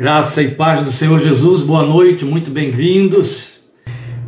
[0.00, 3.58] Graça e paz do Senhor Jesus, boa noite, muito bem-vindos.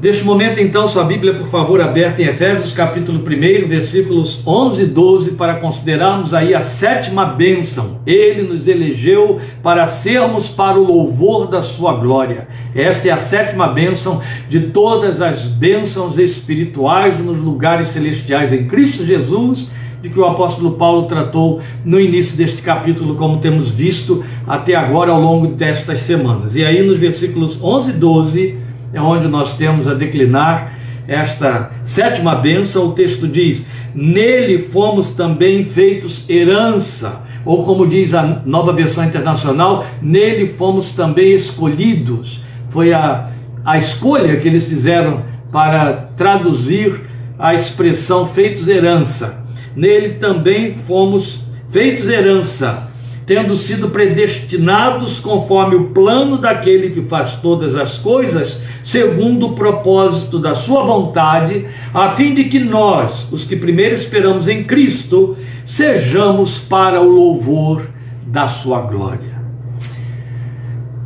[0.02, 4.86] Neste momento, então, sua Bíblia, por favor, aberta em Efésios, capítulo 1, versículos 11 e
[4.86, 8.00] 12, para considerarmos aí a sétima bênção.
[8.04, 12.48] Ele nos elegeu para sermos para o louvor da sua glória.
[12.74, 19.06] Esta é a sétima bênção de todas as bênçãos espirituais nos lugares celestiais em Cristo
[19.06, 19.68] Jesus
[20.02, 25.10] de que o apóstolo Paulo tratou no início deste capítulo, como temos visto até agora
[25.10, 26.56] ao longo destas semanas.
[26.56, 28.54] E aí, nos versículos 11 e 12,
[28.92, 30.72] é onde nós temos a declinar
[31.06, 32.86] esta sétima bênção.
[32.86, 39.84] O texto diz: Nele fomos também feitos herança, ou como diz a nova versão internacional,
[40.00, 42.40] nele fomos também escolhidos.
[42.68, 43.28] Foi a,
[43.64, 47.02] a escolha que eles fizeram para traduzir
[47.38, 49.39] a expressão feitos herança
[49.74, 52.88] nele também fomos feitos herança,
[53.24, 60.38] tendo sido predestinados conforme o plano daquele que faz todas as coisas, segundo o propósito
[60.38, 66.58] da sua vontade, a fim de que nós, os que primeiro esperamos em Cristo, sejamos
[66.58, 67.88] para o louvor
[68.26, 69.40] da sua glória.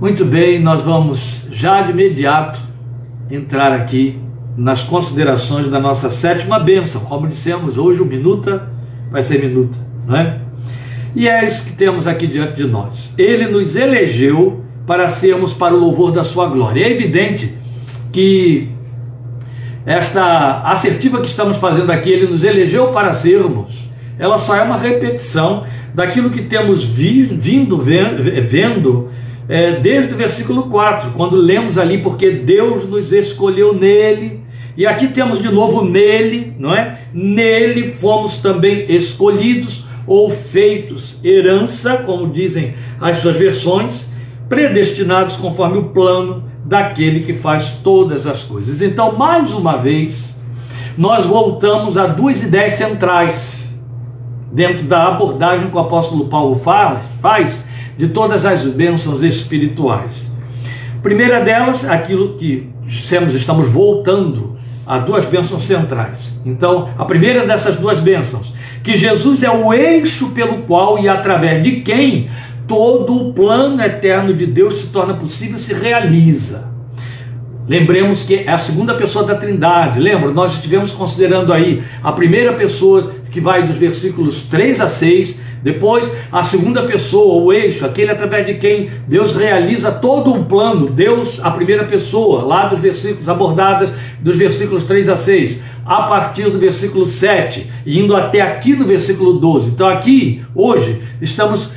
[0.00, 2.60] Muito bem, nós vamos já de imediato
[3.30, 4.23] entrar aqui
[4.56, 7.02] nas considerações da nossa sétima bênção.
[7.02, 8.68] Como dissemos, hoje o minuta
[9.10, 10.38] vai ser minuta, não é?
[11.14, 13.14] E é isso que temos aqui diante de nós.
[13.16, 16.84] Ele nos elegeu para sermos para o louvor da sua glória.
[16.84, 17.54] É evidente
[18.12, 18.68] que
[19.86, 23.88] esta assertiva que estamos fazendo aqui, ele nos elegeu para sermos,
[24.18, 29.08] ela só é uma repetição daquilo que temos vi, vindo vendo
[29.48, 34.43] é, desde o versículo 4, quando lemos ali, porque Deus nos escolheu nele
[34.76, 36.98] e aqui temos de novo nele, não é?
[37.12, 44.08] Nele fomos também escolhidos ou feitos herança, como dizem as suas versões,
[44.48, 48.82] predestinados conforme o plano daquele que faz todas as coisas.
[48.82, 50.36] Então, mais uma vez,
[50.98, 53.74] nós voltamos a duas ideias centrais
[54.52, 57.64] dentro da abordagem que o apóstolo Paulo faz,
[57.96, 60.26] de todas as bênçãos espirituais.
[61.02, 64.56] Primeira delas, aquilo que estamos voltando
[64.86, 66.32] a duas bênçãos centrais.
[66.44, 68.52] Então, a primeira dessas duas bênçãos,
[68.82, 72.30] que Jesus é o eixo pelo qual e através de quem
[72.66, 76.72] todo o plano eterno de Deus se torna possível e se realiza.
[77.66, 79.98] Lembremos que é a segunda pessoa da Trindade.
[79.98, 80.30] Lembra?
[80.30, 86.08] Nós estivemos considerando aí a primeira pessoa que vai dos versículos 3 a 6, depois
[86.30, 90.88] a segunda pessoa, o eixo, aquele através de quem Deus realiza todo o plano.
[90.88, 96.48] Deus, a primeira pessoa, lá dos versículos abordadas dos versículos 3 a 6, a partir
[96.48, 99.70] do versículo 7, indo até aqui no versículo 12.
[99.70, 101.70] Então aqui, hoje, estamos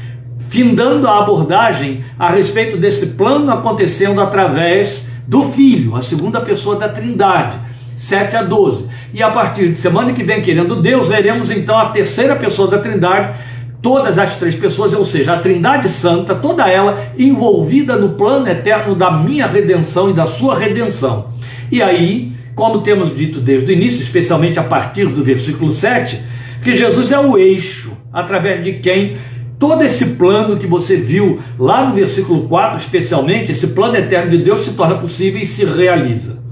[0.50, 6.88] findando a abordagem a respeito desse plano acontecendo através do Filho, a segunda pessoa da
[6.88, 7.58] Trindade,
[7.98, 8.86] 7 a 12.
[9.14, 12.80] E a partir de semana que vem, querendo Deus, veremos então a terceira pessoa da
[12.80, 13.38] Trindade,
[13.82, 18.96] todas as três pessoas, ou seja, a Trindade Santa, toda ela envolvida no plano eterno
[18.96, 21.30] da minha redenção e da sua redenção.
[21.72, 26.22] E aí, como temos dito desde o início, especialmente a partir do versículo 7,
[26.62, 29.18] que Jesus é o eixo através de quem
[29.60, 34.38] Todo esse plano que você viu lá no versículo 4, especialmente, esse plano eterno de
[34.38, 36.44] Deus se torna possível e se realiza.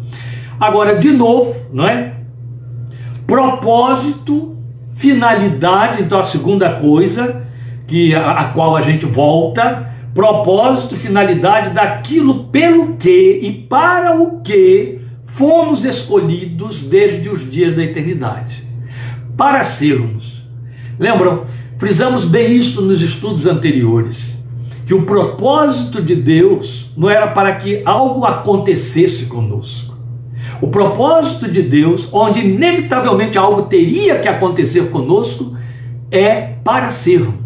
[0.60, 2.15] Agora, de novo, não é?
[3.28, 4.56] Propósito,
[4.94, 7.44] finalidade, então a segunda coisa
[7.88, 14.42] que a, a qual a gente volta, propósito, finalidade daquilo pelo que e para o
[14.42, 18.64] que fomos escolhidos desde os dias da eternidade.
[19.36, 20.44] Para sermos.
[20.98, 21.44] Lembram?
[21.78, 24.38] Frisamos bem isto nos estudos anteriores,
[24.86, 29.94] que o propósito de Deus não era para que algo acontecesse conosco.
[30.62, 35.56] O propósito de Deus, onde inevitavelmente algo teria que acontecer conosco,
[36.12, 37.46] é para sermos.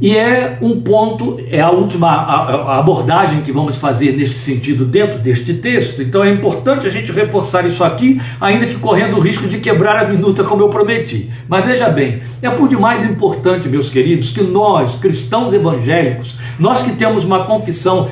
[0.00, 5.18] E é um ponto, é a última a, abordagem que vamos fazer neste sentido dentro
[5.18, 6.00] deste texto.
[6.00, 10.02] Então é importante a gente reforçar isso aqui, ainda que correndo o risco de quebrar
[10.02, 11.28] a minuta, como eu prometi.
[11.46, 16.92] Mas veja bem, é por demais importante, meus queridos, que nós, cristãos evangélicos, nós que
[16.92, 18.08] temos uma confissão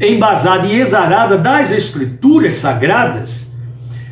[0.00, 3.46] embasada e exarada das Escrituras sagradas,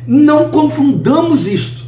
[0.05, 1.85] não confundamos isto.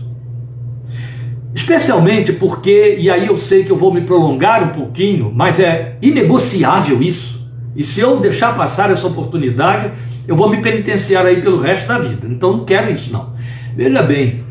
[1.54, 5.98] Especialmente porque, e aí eu sei que eu vou me prolongar um pouquinho, mas é
[6.02, 7.40] inegociável isso.
[7.76, 9.92] E se eu deixar passar essa oportunidade,
[10.28, 12.28] eu vou me penitenciar aí pelo resto da vida.
[12.28, 13.34] Então não quero isso não.
[13.76, 14.44] Veja bem,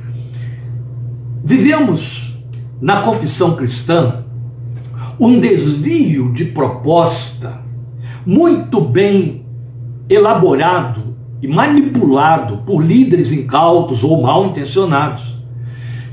[1.44, 2.36] vivemos
[2.80, 4.24] na confissão cristã
[5.18, 7.57] um desvio de proposta
[8.28, 9.46] muito bem
[10.06, 15.38] elaborado e manipulado por líderes incautos ou mal intencionados,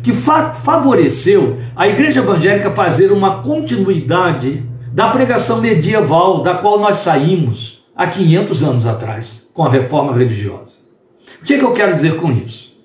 [0.02, 4.64] que fa favoreceu a igreja evangélica fazer uma continuidade
[4.94, 10.78] da pregação medieval da qual nós saímos há 500 anos atrás, com a reforma religiosa.
[11.42, 12.78] O que, é que eu quero dizer com isso?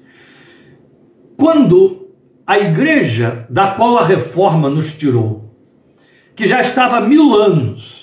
[1.37, 2.09] Quando
[2.45, 5.55] a igreja da qual a reforma nos tirou,
[6.35, 8.00] que já estava há mil anos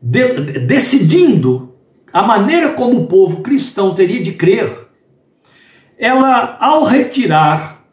[0.00, 1.74] de, decidindo
[2.12, 4.88] a maneira como o povo cristão teria de crer,
[5.98, 7.84] ela, ao retirar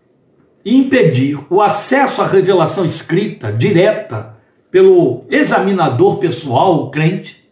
[0.63, 4.35] e impedir o acesso à revelação escrita, direta,
[4.71, 7.49] pelo examinador pessoal, o crente,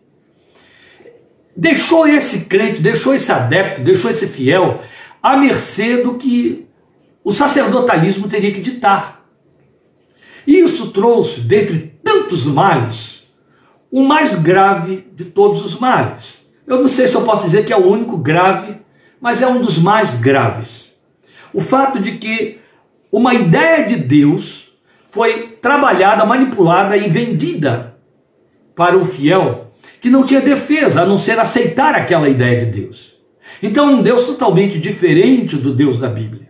[1.55, 4.81] deixou esse crente, deixou esse adepto, deixou esse fiel
[5.21, 6.67] à mercê do que
[7.23, 9.25] o sacerdotalismo teria que ditar.
[10.45, 13.22] Isso trouxe, dentre tantos males,
[13.93, 17.73] o mais grave de todos os males eu não sei se eu posso dizer que
[17.73, 18.75] é o único grave,
[19.19, 20.93] mas é um dos mais graves.
[21.53, 22.59] O fato de que
[23.11, 24.71] uma ideia de Deus
[25.09, 27.95] foi trabalhada, manipulada e vendida
[28.75, 33.13] para o fiel que não tinha defesa a não ser aceitar aquela ideia de Deus.
[33.61, 36.49] Então, um Deus totalmente diferente do Deus da Bíblia.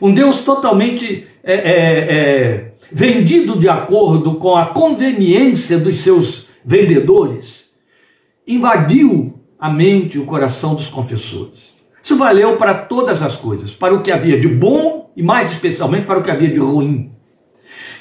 [0.00, 7.66] Um Deus totalmente é, é, é, vendido de acordo com a conveniência dos seus vendedores
[8.46, 11.72] invadiu a mente e o coração dos confessores.
[12.02, 16.06] Isso valeu para todas as coisas, para o que havia de bom e mais especialmente
[16.06, 17.12] para o que havia de ruim.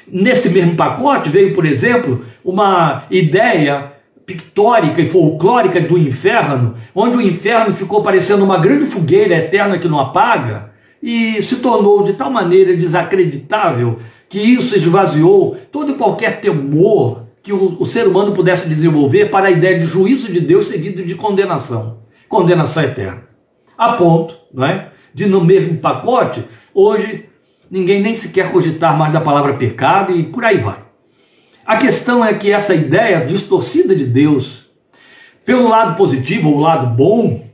[0.07, 3.93] Nesse mesmo pacote veio, por exemplo, uma ideia
[4.25, 9.87] pictórica e folclórica do inferno, onde o inferno ficou parecendo uma grande fogueira eterna que
[9.87, 10.71] não apaga
[11.01, 13.97] e se tornou de tal maneira desacreditável
[14.29, 19.47] que isso esvaziou todo e qualquer temor que o, o, ser humano pudesse desenvolver para
[19.47, 21.99] a ideia de juízo de Deus seguido de condenação,
[22.29, 23.23] condenação eterna.
[23.77, 24.91] A ponto, não é?
[25.13, 26.43] De no mesmo pacote,
[26.73, 27.25] hoje
[27.69, 30.79] ninguém nem sequer cogitar mais da palavra pecado e por aí vai.
[31.65, 34.69] A questão é que essa ideia distorcida de Deus,
[35.45, 37.47] pelo lado positivo ou lado bom,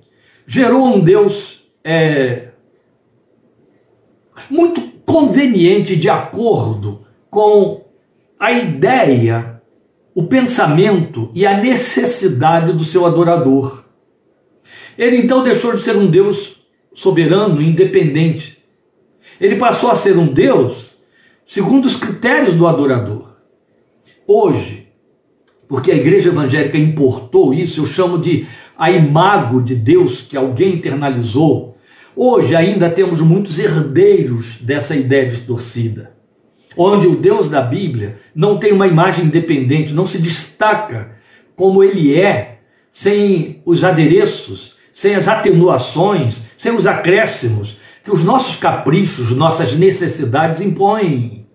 [0.45, 2.49] gerou um Deus é,
[4.49, 7.85] muito conveniente de acordo com
[8.39, 9.56] a ideia
[10.17, 13.83] o pensamento e a necessidade do seu adorador.
[14.97, 16.55] Ele então deixou de ser um Deus
[16.91, 18.57] soberano independente.
[19.39, 20.89] Ele passou a ser um Deus
[21.45, 23.35] segundo os critérios do adorador.
[24.25, 24.87] Hoje,
[25.67, 30.73] porque a igreja evangélica importou isso, eu chamo de a imago de Deus que alguém
[30.73, 31.77] internalizou.
[32.15, 36.16] Hoje ainda temos muitos herdeiros dessa ideia distorcida
[36.77, 41.11] onde o Deus da Bíblia não tem uma imagem independente, não se destaca
[41.55, 42.59] como ele é,
[42.91, 50.61] sem os adereços, sem as atenuações, sem os acréscimos que os nossos caprichos, nossas necessidades
[50.61, 51.45] impõem.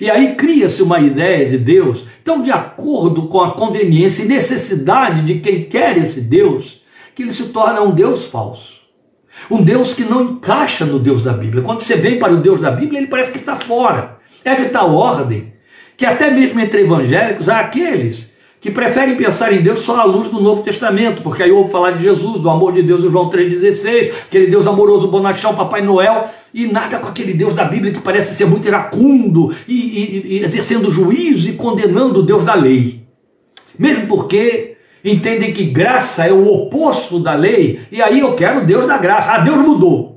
[0.00, 5.22] E aí cria-se uma ideia de Deus tão de acordo com a conveniência e necessidade
[5.22, 6.82] de quem quer esse Deus,
[7.14, 8.80] que ele se torna um Deus falso.
[9.48, 11.62] Um Deus que não encaixa no Deus da Bíblia.
[11.62, 14.15] Quando você vem para o Deus da Bíblia, ele parece que está fora.
[14.46, 15.52] É de tal ordem
[15.96, 20.28] que até mesmo entre evangélicos há aqueles que preferem pensar em Deus só à luz
[20.28, 23.28] do Novo Testamento, porque aí ouve falar de Jesus, do amor de Deus em João
[23.28, 27.98] 3,16, aquele Deus amoroso, bonachão, Papai Noel, e nada com aquele Deus da Bíblia que
[27.98, 33.02] parece ser muito iracundo e, e, e exercendo juízo e condenando o Deus da lei.
[33.76, 38.86] Mesmo porque entendem que graça é o oposto da lei, e aí eu quero Deus
[38.86, 39.32] da graça.
[39.32, 40.15] Ah, Deus mudou.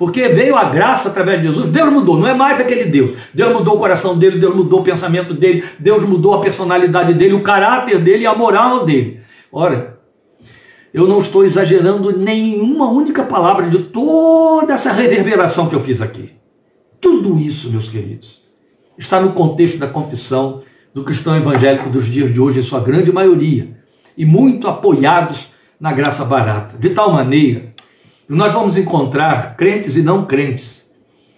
[0.00, 3.18] Porque veio a graça através de Jesus, Deus mudou, não é mais aquele Deus.
[3.34, 7.34] Deus mudou o coração dele, Deus mudou o pensamento dele, Deus mudou a personalidade dele,
[7.34, 9.20] o caráter dele e a moral dele.
[9.52, 10.00] Ora,
[10.94, 16.32] eu não estou exagerando nenhuma única palavra de toda essa reverberação que eu fiz aqui.
[16.98, 18.42] Tudo isso, meus queridos,
[18.96, 20.62] está no contexto da confissão
[20.94, 23.76] do cristão evangélico dos dias de hoje, em sua grande maioria,
[24.16, 26.78] e muito apoiados na graça barata.
[26.78, 27.69] De tal maneira
[28.36, 30.84] nós vamos encontrar crentes e não crentes,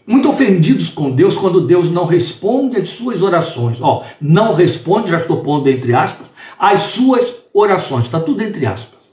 [0.07, 3.79] muito ofendidos com Deus quando Deus não responde às suas orações.
[3.81, 6.27] Ó, não responde, já estou pondo entre aspas,
[6.59, 9.13] às suas orações, está tudo entre aspas.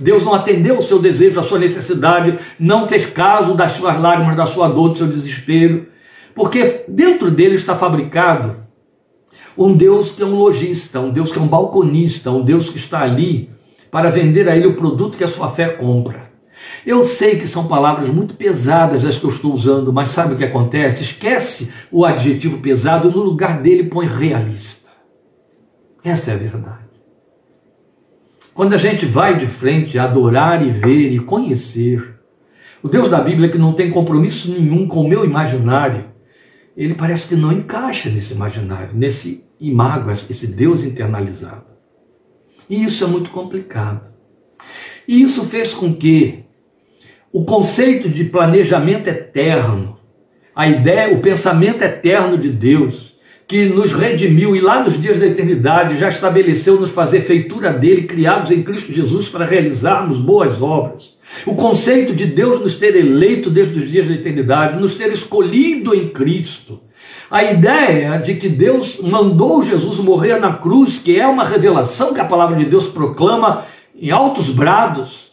[0.00, 4.36] Deus não atendeu o seu desejo, a sua necessidade, não fez caso das suas lágrimas,
[4.36, 5.86] da sua dor, do seu desespero,
[6.34, 8.56] porque dentro dele está fabricado
[9.56, 12.76] um Deus que é um lojista, um Deus que é um balconista, um Deus que
[12.76, 13.50] está ali
[13.88, 16.23] para vender a ele o produto que a sua fé compra.
[16.86, 20.36] Eu sei que são palavras muito pesadas as que eu estou usando, mas sabe o
[20.36, 21.02] que acontece?
[21.02, 24.90] Esquece o adjetivo pesado e no lugar dele põe realista.
[26.02, 26.84] Essa é a verdade.
[28.52, 32.20] quando a gente vai de frente a adorar e ver e conhecer
[32.82, 36.04] o Deus da Bíblia que não tem compromisso nenhum com o meu imaginário,
[36.76, 41.64] ele parece que não encaixa nesse imaginário, nesse imago, esse Deus internalizado.
[42.68, 44.02] E isso é muito complicado.
[45.08, 46.43] E isso fez com que
[47.34, 49.98] o conceito de planejamento eterno,
[50.54, 53.16] a ideia, o pensamento eterno de Deus,
[53.48, 58.02] que nos redimiu e lá nos dias da eternidade já estabeleceu nos fazer feitura dele,
[58.02, 61.14] criados em Cristo Jesus para realizarmos boas obras.
[61.44, 65.92] O conceito de Deus nos ter eleito desde os dias da eternidade, nos ter escolhido
[65.92, 66.82] em Cristo.
[67.28, 72.20] A ideia de que Deus mandou Jesus morrer na cruz, que é uma revelação que
[72.20, 73.64] a palavra de Deus proclama
[74.00, 75.23] em altos brados,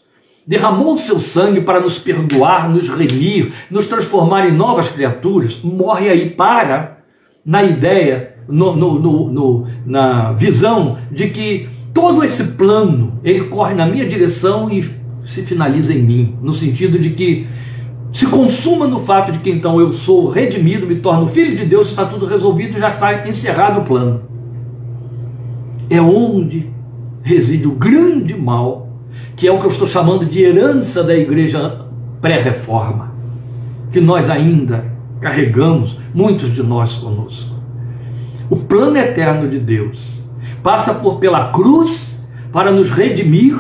[0.52, 6.10] derramou o seu sangue para nos perdoar, nos remir, nos transformar em novas criaturas, morre
[6.10, 6.98] aí para
[7.46, 9.00] na ideia, no, no,
[9.32, 14.84] no, na visão de que todo esse plano ele corre na minha direção e
[15.26, 17.48] se finaliza em mim, no sentido de que
[18.12, 21.92] se consuma no fato de que então eu sou redimido, me torno filho de Deus,
[21.92, 24.24] está tudo resolvido, já está encerrado o plano.
[25.90, 26.70] É onde
[27.24, 28.91] reside o grande mal,
[29.36, 31.78] que é o que eu estou chamando de herança da igreja
[32.22, 33.12] pré-reforma,
[33.92, 34.86] que nós ainda
[35.20, 37.56] carregamos, muitos de nós conosco.
[38.50, 40.20] O plano eterno de Deus
[40.62, 42.14] passa por pela cruz
[42.52, 43.58] para nos redimir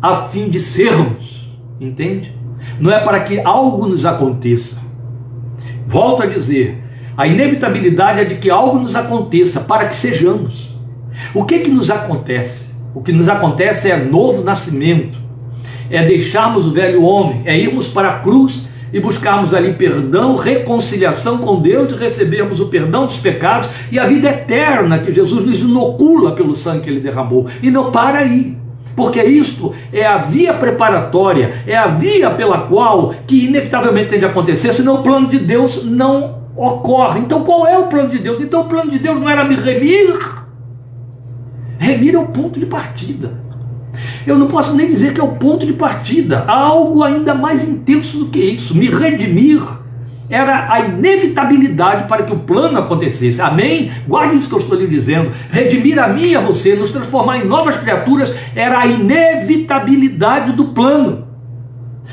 [0.00, 2.34] a fim de sermos, entende?
[2.80, 4.78] Não é para que algo nos aconteça.
[5.86, 6.82] Volto a dizer,
[7.16, 10.76] a inevitabilidade é de que algo nos aconteça para que sejamos.
[11.34, 12.67] O que que nos acontece?
[12.98, 15.16] O que nos acontece é novo nascimento,
[15.88, 21.38] é deixarmos o velho homem, é irmos para a cruz e buscarmos ali perdão, reconciliação
[21.38, 26.32] com Deus, recebermos o perdão dos pecados e a vida eterna que Jesus nos inocula
[26.32, 27.46] pelo sangue que ele derramou.
[27.62, 28.56] E não para aí.
[28.96, 34.24] Porque isto é a via preparatória, é a via pela qual que inevitavelmente tem de
[34.24, 37.20] acontecer, senão o plano de Deus não ocorre.
[37.20, 38.40] Então qual é o plano de Deus?
[38.40, 40.47] Então o plano de Deus não era me remir.
[41.88, 43.40] Remir é o ponto de partida.
[44.26, 46.44] Eu não posso nem dizer que é o ponto de partida.
[46.46, 48.76] Há algo ainda mais intenso do que isso.
[48.76, 49.62] Me redimir
[50.28, 53.40] era a inevitabilidade para que o plano acontecesse.
[53.40, 53.90] Amém?
[54.06, 55.30] Guarde isso que eu estou lhe dizendo.
[55.50, 60.66] Redimir a mim e a você, nos transformar em novas criaturas, era a inevitabilidade do
[60.66, 61.26] plano.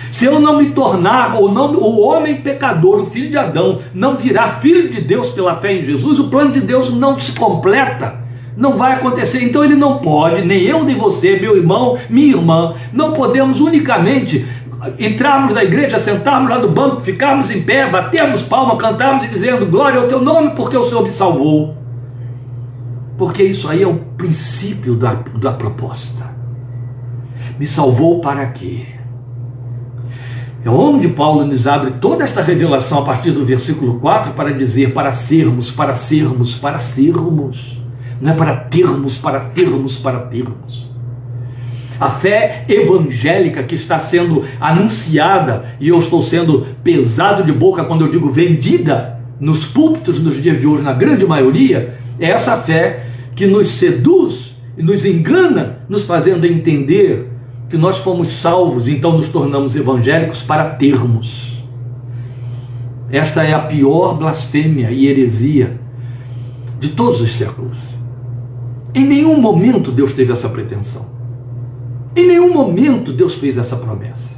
[0.10, 4.16] Se eu não me tornar, ou não, o homem pecador, o filho de Adão, não
[4.16, 8.24] virar filho de Deus pela fé em Jesus, o plano de Deus não se completa
[8.56, 9.44] não vai acontecer.
[9.44, 14.46] Então ele não pode, nem eu nem você, meu irmão, minha irmã, não podemos unicamente
[15.00, 19.66] entrarmos na igreja, sentarmos lá no banco, ficarmos em pé, batermos palma, cantarmos e dizendo
[19.66, 21.76] glória ao teu nome porque o Senhor me salvou.
[23.18, 26.36] Porque isso aí é o princípio da, da proposta.
[27.58, 28.86] Me salvou para quê?
[30.64, 34.94] É onde Paulo nos abre toda esta revelação a partir do versículo 4 para dizer
[34.94, 37.85] para sermos, para sermos, para sermos
[38.26, 40.90] não é para termos, para termos, para termos.
[42.00, 48.04] A fé evangélica que está sendo anunciada, e eu estou sendo pesado de boca quando
[48.04, 53.06] eu digo vendida nos púlpitos nos dias de hoje, na grande maioria, é essa fé
[53.36, 57.30] que nos seduz e nos engana, nos fazendo entender
[57.70, 61.64] que nós fomos salvos, então nos tornamos evangélicos para termos.
[63.12, 65.80] Esta é a pior blasfêmia e heresia
[66.80, 67.95] de todos os séculos.
[68.96, 71.06] Em nenhum momento Deus teve essa pretensão.
[72.16, 74.36] Em nenhum momento Deus fez essa promessa.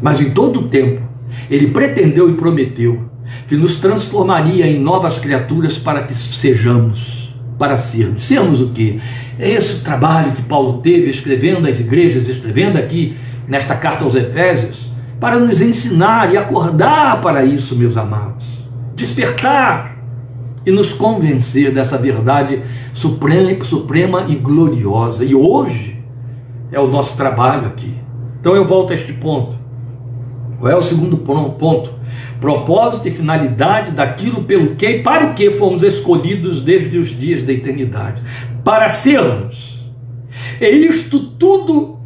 [0.00, 1.02] Mas em todo o tempo,
[1.50, 3.10] Ele pretendeu e prometeu
[3.48, 8.24] que nos transformaria em novas criaturas para que sejamos, para sermos.
[8.24, 9.00] Sermos o quê?
[9.36, 13.16] É esse o trabalho que Paulo teve escrevendo às igrejas, escrevendo aqui
[13.48, 14.88] nesta carta aos Efésios,
[15.18, 18.64] para nos ensinar e acordar para isso, meus amados.
[18.94, 19.99] Despertar
[20.64, 22.62] e nos convencer dessa verdade
[22.92, 25.24] suprema, suprema e gloriosa.
[25.24, 25.98] E hoje
[26.70, 27.94] é o nosso trabalho aqui.
[28.40, 29.58] Então eu volto a este ponto.
[30.58, 31.94] Qual é o segundo ponto?
[32.40, 37.42] Propósito e finalidade daquilo pelo que e para o que fomos escolhidos desde os dias
[37.42, 38.22] da eternidade.
[38.64, 39.80] Para sermos.
[40.60, 41.98] E isto tudo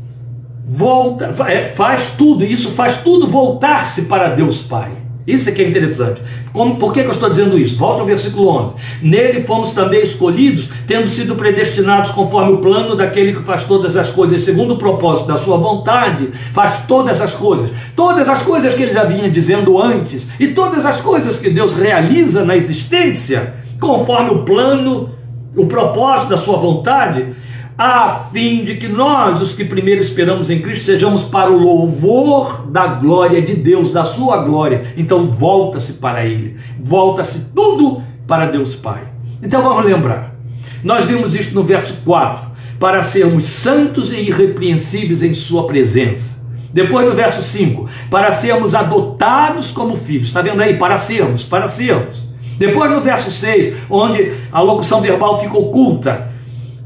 [0.65, 5.04] volta, é, faz tudo, isso faz tudo voltar-se para Deus Pai.
[5.27, 6.21] Isso é que é interessante.
[6.53, 7.77] Como, por que, que eu estou dizendo isso?
[7.79, 8.75] Volta ao versículo 11.
[9.03, 14.11] Nele fomos também escolhidos, tendo sido predestinados conforme o plano daquele que faz todas as
[14.11, 17.71] coisas, segundo o propósito da sua vontade, faz todas as coisas.
[17.97, 21.75] Todas as coisas que ele já vinha dizendo antes, e todas as coisas que Deus
[21.75, 25.11] realiza na existência, conforme o plano,
[25.57, 27.29] o propósito da sua vontade,
[27.77, 32.67] a fim de que nós, os que primeiro esperamos em Cristo, sejamos para o louvor
[32.69, 34.95] da glória de Deus, da sua glória.
[34.97, 39.03] Então volta-se para Ele, volta-se tudo para Deus Pai.
[39.43, 40.35] Então vamos lembrar,
[40.83, 42.45] nós vimos isto no verso 4,
[42.79, 46.43] para sermos santos e irrepreensíveis em Sua presença.
[46.73, 50.29] Depois no verso 5, para sermos adotados como filhos.
[50.29, 50.77] Está vendo aí?
[50.77, 52.25] Para sermos, para sermos.
[52.59, 56.34] Depois no verso 6, onde a locução verbal fica oculta,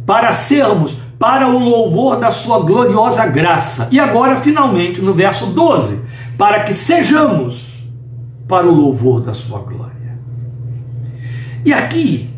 [0.09, 3.89] para sermos para o louvor da sua gloriosa graça.
[3.91, 6.03] E agora, finalmente, no verso 12,
[6.39, 7.85] para que sejamos
[8.49, 10.19] para o louvor da sua glória.
[11.63, 12.31] E aqui,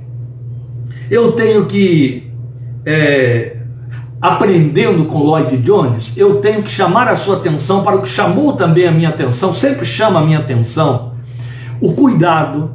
[1.09, 2.29] eu tenho que,
[2.85, 3.59] é,
[4.21, 8.55] aprendendo com Lloyd Jones, eu tenho que chamar a sua atenção para o que chamou
[8.55, 11.12] também a minha atenção, sempre chama a minha atenção,
[11.81, 12.73] o cuidado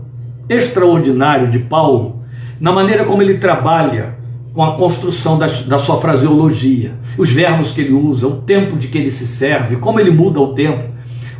[0.48, 2.24] extraordinário de Paulo
[2.62, 4.24] na maneira como ele trabalha
[4.56, 8.88] com a construção da, da, sua fraseologia, os verbos que ele usa, o tempo de
[8.88, 10.86] que ele se serve, como ele muda o tempo.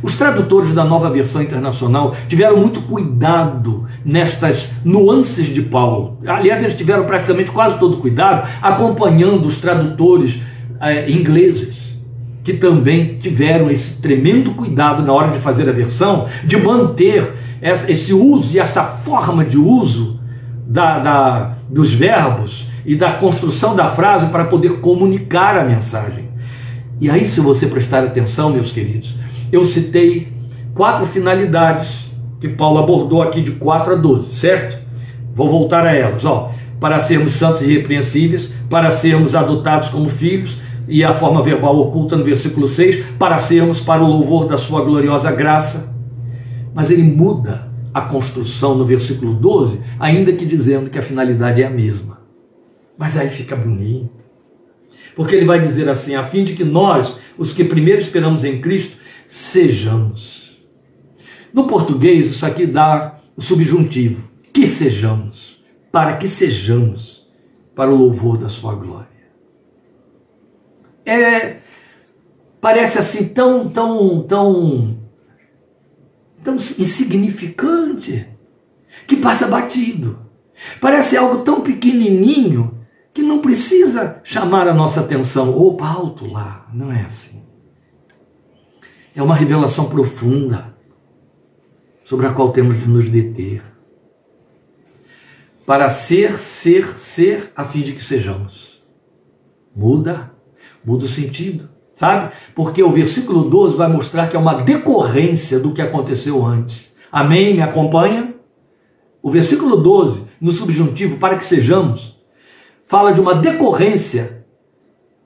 [0.02, 6.18] Os tradutores da nova versão internacional tiveram muito cuidado nestas nuances de Paulo.
[6.26, 10.38] Aliás, eles tiveram praticamente quase todo cuidado acompanhando os tradutores
[10.78, 11.98] eh, ingleses,
[12.44, 17.32] que também tiveram esse tremendo cuidado na hora de fazer a versão, de manter
[17.88, 20.20] esse uso e essa forma de uso
[20.66, 26.28] da, da, dos verbos e da construção da frase para poder comunicar a mensagem.
[27.00, 29.14] E aí, se você prestar atenção, meus queridos,
[29.52, 30.28] eu citei
[30.72, 34.78] quatro finalidades que Paulo abordou aqui de 4 a 12, certo?
[35.34, 36.52] Vou voltar a elas, ó.
[36.80, 40.56] Para sermos santos e irrepreensíveis, para sermos adotados como filhos,
[40.88, 44.82] e a forma verbal oculta no versículo 6, para sermos para o louvor da sua
[44.82, 45.94] gloriosa graça,
[46.72, 51.66] mas ele muda a construção no versículo 12, ainda que dizendo que a finalidade é
[51.66, 52.15] a mesma.
[52.96, 54.24] Mas aí fica bonito.
[55.14, 58.60] Porque ele vai dizer assim: a fim de que nós, os que primeiro esperamos em
[58.60, 60.64] Cristo, sejamos.
[61.52, 67.26] No português, isso aqui dá o subjuntivo: que sejamos, para que sejamos,
[67.74, 69.06] para o louvor da Sua glória.
[71.04, 71.58] É,
[72.60, 74.98] parece assim tão, tão, tão
[76.46, 78.24] tão insignificante
[79.04, 80.20] que passa batido.
[80.80, 82.75] Parece algo tão pequenininho
[83.16, 85.56] que não precisa chamar a nossa atenção.
[85.56, 86.68] Opa, alto lá.
[86.70, 87.42] Não é assim.
[89.14, 90.76] É uma revelação profunda
[92.04, 93.62] sobre a qual temos de nos deter.
[95.64, 98.84] Para ser, ser, ser, a fim de que sejamos.
[99.74, 100.30] Muda,
[100.84, 102.30] muda o sentido sabe?
[102.54, 106.92] Porque o versículo 12 vai mostrar que é uma decorrência do que aconteceu antes.
[107.10, 107.54] Amém?
[107.54, 108.34] Me acompanha?
[109.22, 112.15] O versículo 12, no subjuntivo, para que sejamos,
[112.86, 114.46] fala de uma decorrência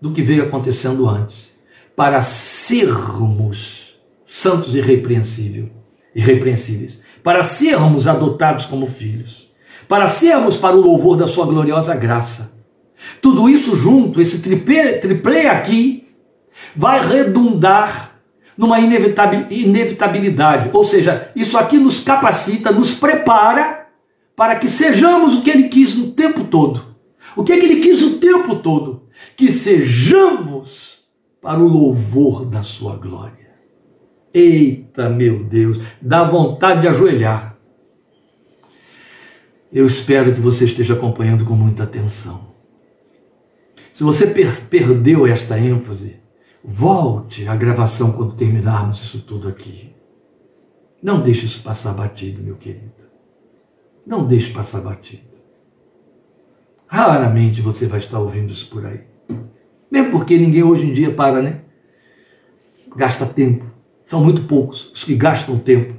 [0.00, 1.54] do que veio acontecendo antes.
[1.94, 9.52] Para sermos santos e irrepreensíveis, para sermos adotados como filhos,
[9.86, 12.58] para sermos para o louvor da sua gloriosa graça.
[13.20, 16.08] Tudo isso junto, esse triplê, triplê aqui,
[16.74, 18.16] vai redundar
[18.56, 20.70] numa inevitabilidade.
[20.72, 23.88] Ou seja, isso aqui nos capacita, nos prepara
[24.36, 26.89] para que sejamos o que ele quis o tempo todo.
[27.36, 29.08] O que, é que ele quis o tempo todo?
[29.36, 31.00] Que sejamos
[31.40, 33.50] para o louvor da sua glória.
[34.32, 37.56] Eita, meu Deus, dá vontade de ajoelhar.
[39.72, 42.50] Eu espero que você esteja acompanhando com muita atenção.
[43.92, 46.20] Se você per perdeu esta ênfase,
[46.62, 49.94] Volte à gravação quando terminarmos isso tudo aqui.
[51.02, 53.08] Não deixe isso passar batido, meu querido.
[54.06, 55.29] Não deixe passar batido.
[56.90, 59.02] Raramente você vai estar ouvindo isso por aí.
[59.88, 61.60] Mesmo porque ninguém hoje em dia para, né?
[62.96, 63.64] Gasta tempo.
[64.04, 65.94] São muito poucos os que gastam tempo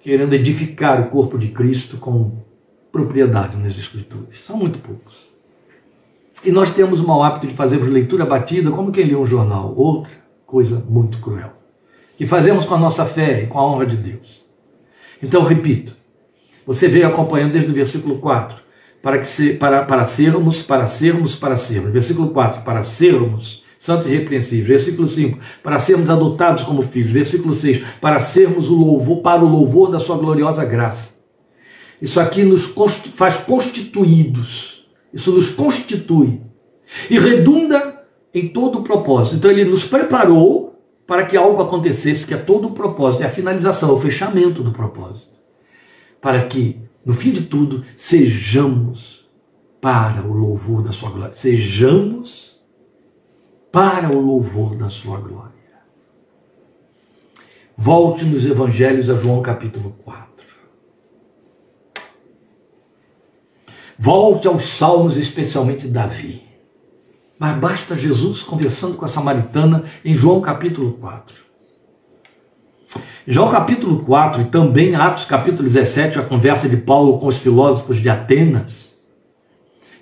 [0.00, 2.42] querendo edificar o corpo de Cristo com
[2.90, 4.44] propriedade nas Escrituras.
[4.44, 5.32] São muito poucos.
[6.44, 9.72] E nós temos o mau hábito de fazermos leitura batida como quem lê um jornal,
[9.76, 10.12] outra
[10.44, 11.52] coisa muito cruel.
[12.18, 14.44] Que fazemos com a nossa fé e com a honra de Deus.
[15.22, 15.94] Então, repito,
[16.66, 18.63] você veio acompanhando desde o versículo 4,
[19.04, 21.92] para, que se, para, para sermos, para sermos, para sermos.
[21.92, 24.66] Versículo 4, para sermos santos e repreensíveis.
[24.66, 27.12] Versículo 5, para sermos adotados como filhos.
[27.12, 31.14] Versículo 6, para sermos o louvor, para o louvor da sua gloriosa graça.
[32.02, 32.66] Isso aqui nos
[33.14, 34.74] faz constituídos
[35.14, 36.42] isso nos constitui
[37.08, 38.02] e redunda
[38.34, 39.36] em todo o propósito.
[39.36, 40.74] Então ele nos preparou
[41.06, 44.60] para que algo acontecesse, que é todo o propósito, é a finalização, é o fechamento
[44.62, 45.38] do propósito.
[46.20, 49.28] Para que, no fim de tudo, sejamos
[49.80, 51.34] para o louvor da sua glória.
[51.34, 52.58] Sejamos
[53.70, 55.52] para o louvor da sua glória.
[57.76, 60.24] Volte nos evangelhos a João capítulo 4.
[63.98, 66.42] Volte aos salmos, especialmente Davi.
[67.38, 71.43] Mas basta Jesus conversando com a samaritana em João capítulo 4.
[73.26, 77.96] João capítulo 4 e também Atos capítulo 17, a conversa de Paulo com os filósofos
[77.98, 78.94] de Atenas.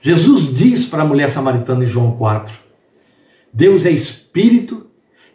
[0.00, 2.52] Jesus diz para a mulher samaritana em João 4:
[3.52, 4.86] Deus é espírito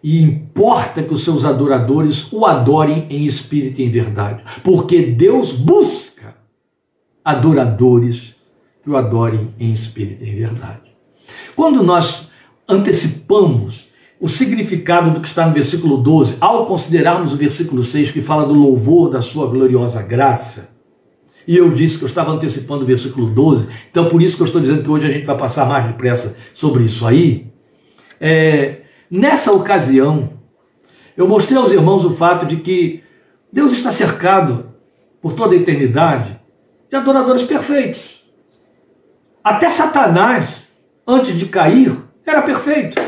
[0.04, 5.54] e importa que os seus adoradores o adorem em espírito e em verdade, porque Deus
[5.54, 6.36] busca
[7.24, 8.36] adoradores
[8.84, 10.96] que o adorem em espírito e em verdade.
[11.56, 12.30] Quando nós
[12.67, 13.87] antecipamos
[14.19, 18.45] o significado do que está no versículo 12, ao considerarmos o versículo 6 que fala
[18.45, 20.69] do louvor da sua gloriosa graça,
[21.47, 24.47] e eu disse que eu estava antecipando o versículo 12, então por isso que eu
[24.47, 27.47] estou dizendo que hoje a gente vai passar mais depressa sobre isso aí.
[28.19, 30.30] É, nessa ocasião,
[31.15, 33.03] eu mostrei aos irmãos o fato de que
[33.53, 34.73] Deus está cercado
[35.21, 36.38] por toda a eternidade
[36.89, 38.23] de adoradores perfeitos.
[39.43, 40.67] Até Satanás,
[41.08, 43.01] antes de cair, era perfeito.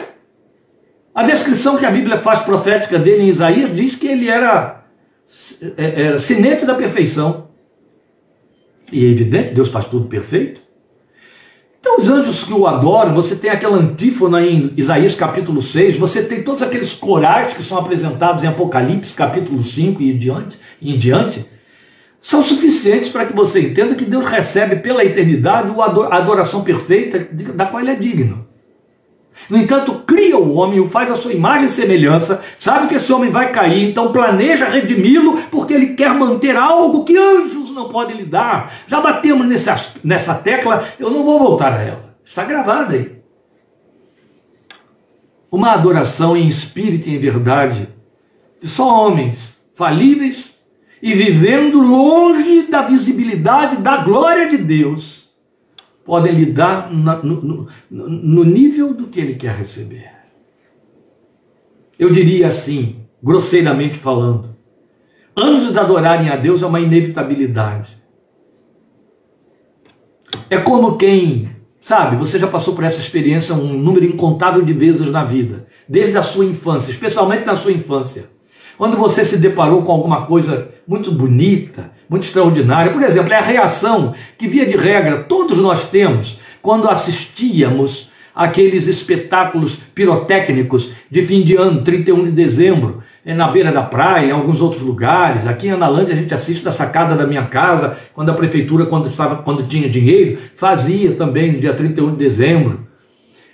[1.14, 4.86] A descrição que a Bíblia faz profética dele em Isaías diz que ele era,
[5.78, 7.50] é, era sinete da perfeição.
[8.92, 10.62] E é evidente, Deus faz tudo perfeito.
[11.80, 16.24] Então, os anjos que o adoram, você tem aquela antífona em Isaías capítulo 6, você
[16.24, 20.98] tem todos aqueles corais que são apresentados em Apocalipse capítulo 5 e, diante, e em
[20.98, 21.46] diante,
[22.20, 27.20] são suficientes para que você entenda que Deus recebe pela eternidade a adoração perfeita
[27.54, 28.49] da qual ele é digno.
[29.50, 33.12] No entanto, cria o homem, o faz a sua imagem e semelhança, sabe que esse
[33.12, 38.18] homem vai cair, então planeja redimi-lo, porque ele quer manter algo que anjos não podem
[38.18, 38.72] lhe dar.
[38.88, 42.16] Já batemos nessa, nessa tecla, eu não vou voltar a ela.
[42.24, 43.20] Está gravada aí.
[45.52, 47.90] Uma adoração em espírito e em verdade,
[48.60, 50.54] que só homens falíveis
[51.02, 55.19] e vivendo longe da visibilidade da glória de Deus,
[56.10, 60.10] podem lidar no, no, no nível do que ele quer receber.
[62.00, 64.56] Eu diria assim, grosseiramente falando,
[65.38, 68.02] anjos adorarem a Deus é uma inevitabilidade.
[70.50, 75.12] É como quem, sabe, você já passou por essa experiência um número incontável de vezes
[75.12, 78.32] na vida, desde a sua infância, especialmente na sua infância.
[78.80, 83.42] Quando você se deparou com alguma coisa muito bonita, muito extraordinária, por exemplo, é a
[83.42, 91.44] reação que, via de regra, todos nós temos quando assistíamos aqueles espetáculos pirotécnicos de fim
[91.44, 95.46] de ano, 31 de dezembro, eh, na beira da praia, em alguns outros lugares.
[95.46, 99.10] Aqui em Analândia a gente assiste da sacada da minha casa, quando a prefeitura, quando,
[99.10, 102.88] estava, quando tinha dinheiro, fazia também no dia 31 de dezembro.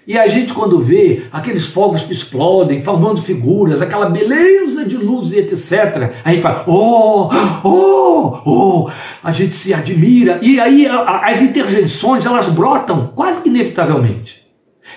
[0.07, 5.31] E a gente, quando vê aqueles fogos que explodem, formando figuras, aquela beleza de luz
[5.31, 7.29] e etc., a gente fala, oh,
[7.63, 8.89] oh, oh,
[9.23, 10.37] a gente se admira.
[10.43, 14.45] E aí as interjeições, elas brotam quase que inevitavelmente.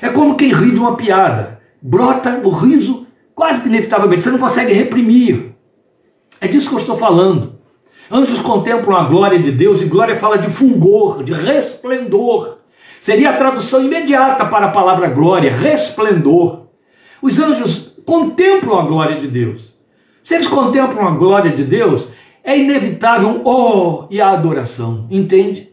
[0.03, 1.59] É como quem ri de uma piada.
[1.81, 4.23] Brota o riso quase que inevitavelmente.
[4.23, 5.55] Você não consegue reprimir.
[6.39, 7.55] É disso que eu estou falando.
[8.11, 12.58] Anjos contemplam a glória de Deus e glória fala de fulgor, de resplendor.
[13.01, 16.67] Seria a tradução imediata para a palavra glória, resplendor.
[17.23, 19.75] Os anjos contemplam a glória de Deus.
[20.23, 22.09] Se eles contemplam a glória de Deus,
[22.43, 25.07] é inevitável o oh, e a adoração.
[25.11, 25.71] Entende?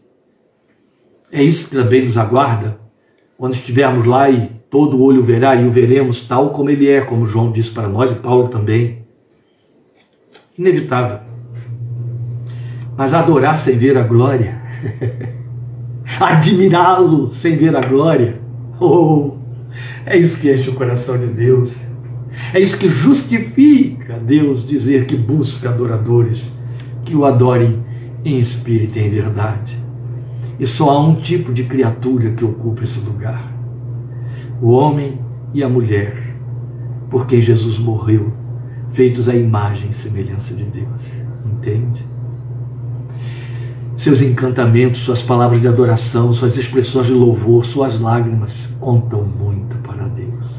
[1.30, 2.78] É isso que também nos aguarda
[3.36, 7.26] quando estivermos lá e todo olho verá e o veremos tal como ele é, como
[7.26, 9.04] João disse para nós e Paulo também.
[10.58, 11.20] Inevitável.
[12.96, 14.62] Mas adorar sem ver a glória
[16.20, 18.40] admirá-lo sem ver a glória.
[18.80, 19.32] Oh,
[20.04, 21.74] é isso que enche o coração de Deus.
[22.52, 26.52] É isso que justifica Deus dizer que busca adoradores
[27.04, 27.84] que o adorem
[28.24, 29.78] em espírito e em verdade.
[30.58, 33.52] E só há um tipo de criatura que ocupa esse lugar:
[34.60, 35.18] o homem
[35.52, 36.34] e a mulher,
[37.10, 38.32] porque Jesus morreu,
[38.88, 41.02] feitos à imagem e semelhança de Deus.
[41.44, 42.04] Entende?
[43.96, 50.06] Seus encantamentos, suas palavras de adoração, suas expressões de louvor, suas lágrimas contam muito para
[50.08, 50.54] Deus.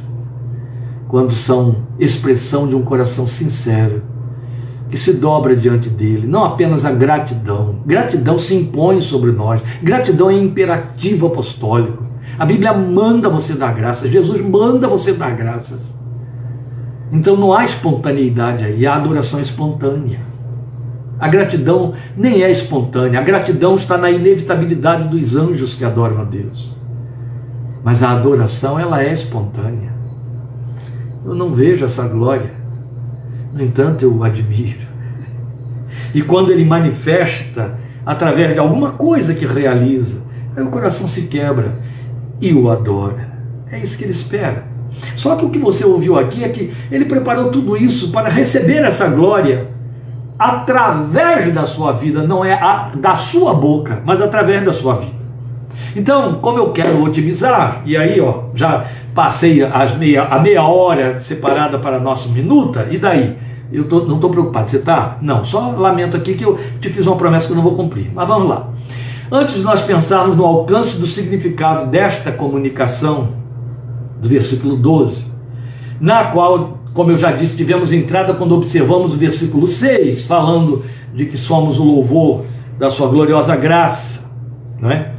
[1.07, 4.01] Quando são expressão de um coração sincero,
[4.89, 7.75] que se dobra diante dele, não apenas a gratidão.
[7.85, 9.61] Gratidão se impõe sobre nós.
[9.83, 12.05] Gratidão é imperativo apostólico.
[12.39, 15.93] A Bíblia manda você dar graças, Jesus manda você dar graças.
[17.11, 20.19] Então não há espontaneidade aí, há adoração espontânea.
[21.19, 26.23] A gratidão nem é espontânea, a gratidão está na inevitabilidade dos anjos que adoram a
[26.23, 26.75] Deus.
[27.83, 29.91] Mas a adoração, ela é espontânea.
[31.25, 32.51] Eu não vejo essa glória,
[33.53, 34.85] no entanto, eu o admiro.
[36.13, 40.17] E quando ele manifesta através de alguma coisa que realiza,
[40.55, 41.75] aí o coração se quebra
[42.39, 43.37] e o adora.
[43.71, 44.65] É isso que ele espera.
[45.15, 48.83] Só que o que você ouviu aqui é que ele preparou tudo isso para receber
[48.83, 49.76] essa glória
[50.37, 55.17] através da sua vida, não é a, da sua boca, mas através da sua vida.
[55.95, 61.19] Então, como eu quero otimizar, e aí ó, já passei as meia, a meia hora
[61.19, 63.35] separada para a nossa minuta, e daí?
[63.71, 65.17] Eu tô, não estou preocupado, você está?
[65.21, 68.09] Não, só lamento aqui que eu te fiz uma promessa que eu não vou cumprir.
[68.13, 68.69] Mas vamos lá.
[69.29, 73.29] Antes de nós pensarmos no alcance do significado desta comunicação,
[74.21, 75.25] do versículo 12,
[75.99, 80.83] na qual, como eu já disse, tivemos entrada quando observamos o versículo 6, falando
[81.13, 82.43] de que somos o louvor
[82.79, 84.25] da sua gloriosa graça,
[84.79, 85.11] não é?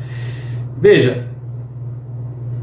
[0.81, 1.29] Veja,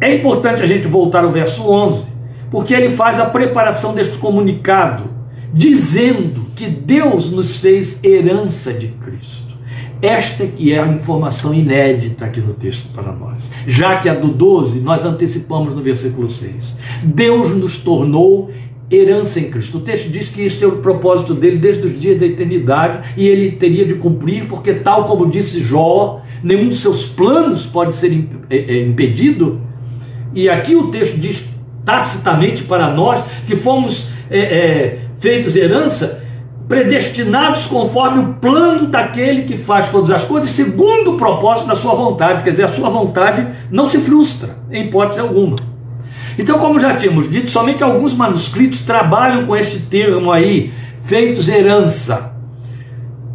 [0.01, 2.09] é importante a gente voltar ao verso 11,
[2.51, 5.05] porque ele faz a preparação deste comunicado,
[5.53, 9.55] dizendo que Deus nos fez herança de Cristo.
[10.01, 13.37] Esta que é a informação inédita aqui no texto para nós.
[13.65, 16.77] Já que a do 12 nós antecipamos no versículo 6.
[17.01, 18.51] Deus nos tornou
[18.91, 19.77] herança em Cristo.
[19.77, 23.27] O texto diz que este é o propósito dele desde os dias da eternidade e
[23.27, 28.27] ele teria de cumprir, porque, tal como disse Jó, nenhum dos seus planos pode ser
[28.49, 29.59] é, é, impedido.
[30.33, 31.47] E aqui o texto diz
[31.83, 36.23] tacitamente para nós que fomos é, é, feitos herança
[36.67, 41.93] predestinados conforme o plano daquele que faz todas as coisas, segundo o propósito da sua
[41.93, 42.43] vontade.
[42.43, 45.57] Quer dizer, a sua vontade não se frustra, em hipótese alguma.
[46.37, 52.33] Então, como já tínhamos dito, somente alguns manuscritos trabalham com este termo aí, feitos herança,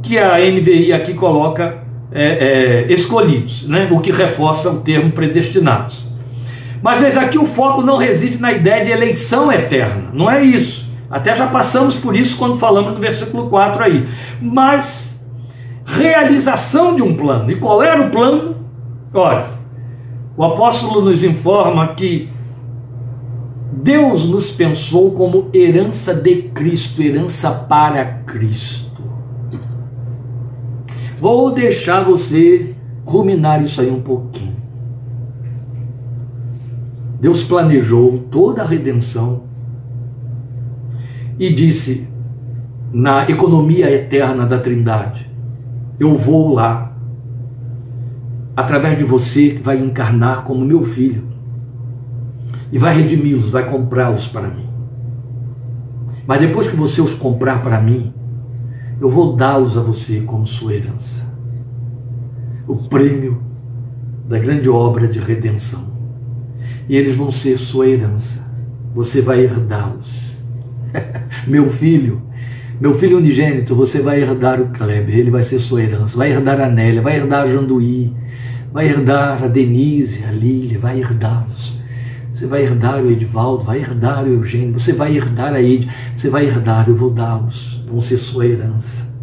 [0.03, 1.79] que a NVI aqui coloca
[2.13, 3.89] é, é, escolhidos, né?
[3.91, 6.09] o que reforça o termo predestinados.
[6.83, 10.89] Mas veja, aqui o foco não reside na ideia de eleição eterna, não é isso.
[11.11, 14.07] Até já passamos por isso quando falamos no versículo 4 aí.
[14.41, 15.11] Mas
[15.85, 17.51] realização de um plano.
[17.51, 18.57] E qual era o plano?
[19.13, 19.45] Olha,
[20.37, 22.29] o apóstolo nos informa que
[23.83, 29.03] Deus nos pensou como herança de Cristo, herança para Cristo.
[31.19, 32.75] Vou deixar você
[33.07, 34.57] ruminar isso aí um pouquinho.
[37.19, 39.45] Deus planejou toda a redenção
[41.39, 42.07] e disse
[42.93, 45.27] na economia eterna da Trindade:
[45.99, 46.95] Eu vou lá,
[48.55, 51.40] através de você que vai encarnar como meu filho,
[52.73, 54.69] e vai redimi-los, vai comprá-los para mim.
[56.27, 58.13] Mas depois que você os comprar para mim,
[59.01, 61.29] eu vou dá-los a você como sua herança.
[62.67, 63.43] O prêmio
[64.29, 65.91] da grande obra de redenção.
[66.89, 68.49] E eles vão ser sua herança.
[68.95, 70.31] Você vai herdá-los
[71.47, 72.23] meu filho,
[72.81, 76.61] meu filho unigênito, você vai herdar o Kleber, ele vai ser sua herança, vai herdar
[76.61, 78.13] a Nélia, vai herdar a Janduí,
[78.73, 81.70] vai herdar a Denise, a Lília, vai herdá-los.
[82.41, 86.31] Você vai herdar o Edivaldo, vai herdar o Eugênio, você vai herdar a Ed, você
[86.31, 89.15] vai herdar, eu vou dá-los, vão ser sua herança.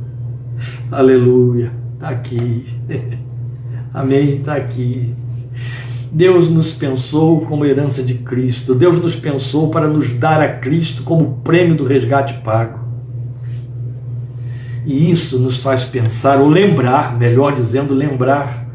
[0.90, 2.64] Aleluia, está aqui.
[3.92, 5.14] Amém, está aqui.
[6.10, 8.74] Deus nos pensou como herança de Cristo.
[8.74, 12.80] Deus nos pensou para nos dar a Cristo como prêmio do resgate pago.
[14.86, 18.69] E isso nos faz pensar, ou lembrar, melhor dizendo, lembrar,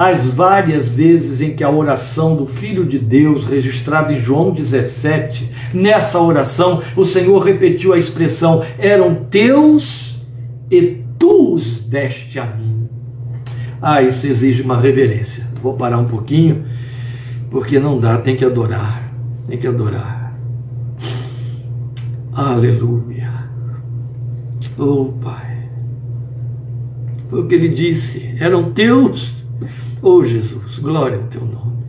[0.00, 5.50] as várias vezes em que a oração do Filho de Deus, registrada em João 17,
[5.74, 10.18] nessa oração, o Senhor repetiu a expressão: eram teus
[10.70, 12.88] e tu os deste a mim.
[13.82, 15.46] Ah, isso exige uma reverência.
[15.62, 16.64] Vou parar um pouquinho
[17.50, 19.06] porque não dá, tem que adorar,
[19.46, 20.34] tem que adorar.
[22.32, 23.30] Aleluia.
[24.78, 25.68] Oh Pai,
[27.28, 29.39] foi o que ele disse, eram teus,
[30.02, 31.84] oh Jesus, glória ao teu nome,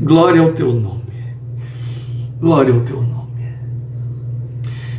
[0.00, 1.02] glória ao teu nome,
[2.40, 3.14] glória ao teu nome.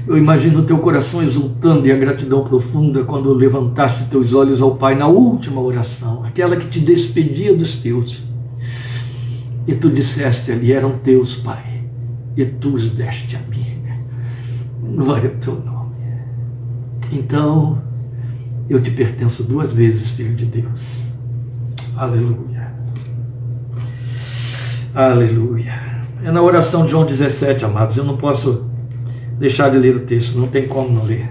[0.07, 4.75] Eu imagino o teu coração exultando e a gratidão profunda quando levantaste teus olhos ao
[4.75, 8.35] Pai na última oração, aquela que te despedia dos teus
[9.67, 11.83] e tu disseste ali, eram teus, Pai,
[12.37, 13.65] e tu os deste a mim.
[14.95, 15.95] Glória ao teu nome.
[17.11, 17.81] Então,
[18.69, 20.81] eu te pertenço duas vezes, Filho de Deus.
[21.95, 22.54] Aleluia.
[24.95, 25.73] Aleluia.
[26.23, 27.97] É na oração de João 17, amados.
[27.97, 28.65] Eu não posso
[29.37, 31.29] deixar de ler o texto, não tem como não ler.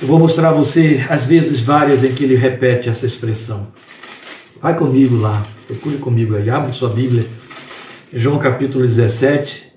[0.00, 3.68] Eu vou mostrar a você as vezes várias em que ele repete essa expressão.
[4.60, 7.24] Vai comigo lá, procure comigo aí, abre sua Bíblia,
[8.12, 9.72] João capítulo 17,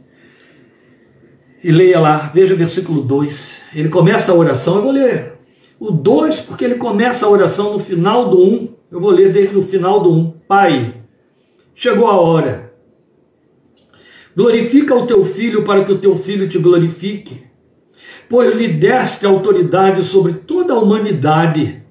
[1.63, 3.61] e leia lá, veja o versículo 2.
[3.73, 5.35] Ele começa a oração, eu vou ler
[5.79, 8.43] o 2, porque ele começa a oração no final do 1.
[8.43, 10.17] Um, eu vou ler desde o final do 1.
[10.17, 10.33] Um.
[10.45, 11.04] Pai,
[11.75, 12.73] chegou a hora.
[14.35, 17.43] Glorifica o teu filho para que o teu filho te glorifique,
[18.29, 21.83] pois lhe deste autoridade sobre toda a humanidade,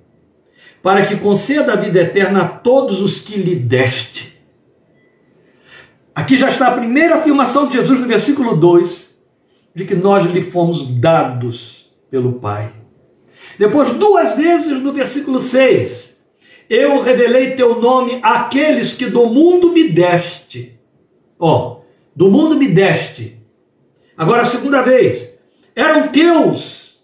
[0.83, 4.35] para que conceda a vida eterna a todos os que lhe deste.
[6.15, 9.15] Aqui já está a primeira afirmação de Jesus no versículo 2,
[9.75, 12.71] de que nós lhe fomos dados pelo Pai.
[13.59, 16.14] Depois, duas vezes no versículo 6,
[16.69, 20.79] eu revelei teu nome àqueles que do mundo me deste.
[21.39, 23.39] Ó, oh, do mundo me deste.
[24.17, 25.37] Agora, a segunda vez,
[25.75, 26.99] eram teus,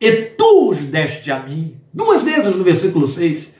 [0.00, 1.76] e tu os deste a mim.
[1.92, 3.50] Duas vezes no versículo 6.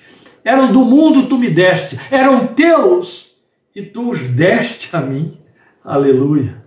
[0.42, 1.98] Eram do mundo, tu me deste.
[2.10, 3.30] Eram teus,
[3.74, 5.38] e tu os deste a mim.
[5.84, 6.64] Aleluia.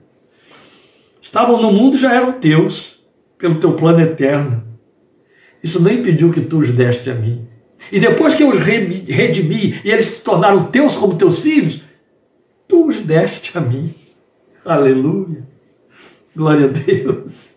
[1.21, 3.03] Estavam no mundo, já eram teus,
[3.37, 4.63] pelo teu plano eterno.
[5.63, 7.47] Isso não impediu que tu os deste a mim.
[7.91, 11.81] E depois que eu os redimi e eles se tornaram teus como teus filhos,
[12.67, 13.93] tu os deste a mim.
[14.65, 15.47] Aleluia.
[16.35, 17.49] Glória a Deus.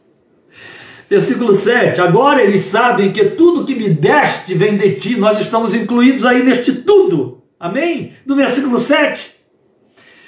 [1.08, 2.00] Versículo 7.
[2.00, 5.16] Agora eles sabem que tudo que me deste vem de ti.
[5.16, 7.42] Nós estamos incluídos aí neste tudo.
[7.58, 8.12] Amém?
[8.26, 9.34] Do versículo 7.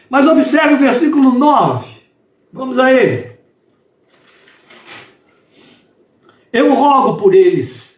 [0.09, 1.91] Mas observe o versículo 9.
[2.53, 3.39] Vamos a ele.
[6.53, 7.98] Eu rogo por eles.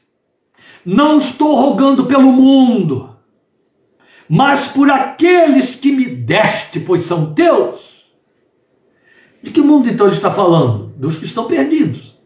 [0.85, 3.17] Não estou rogando pelo mundo,
[4.29, 8.11] mas por aqueles que me deste, pois são teus.
[9.43, 10.93] De que mundo então ele está falando?
[10.97, 12.19] Dos que estão perdidos.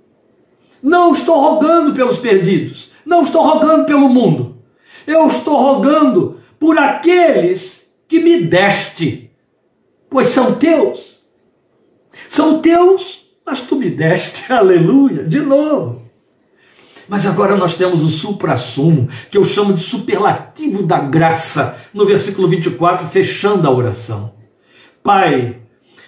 [0.83, 2.91] Não estou rogando pelos perdidos.
[3.07, 4.59] Não estou rogando pelo mundo.
[5.07, 9.31] Eu estou rogando por aqueles que me deste,
[10.11, 11.19] pois são teus.
[12.29, 14.51] São teus, mas tu me deste.
[14.53, 15.25] Aleluia.
[15.25, 16.04] De novo.
[17.09, 22.49] Mas agora nós temos o supra-sumo, que eu chamo de superlativo da graça, no versículo
[22.49, 24.35] 24, fechando a oração.
[25.03, 25.59] Pai,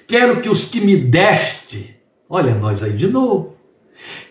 [0.07, 1.97] quero que os que me deste,
[2.29, 3.56] olha nós aí de novo,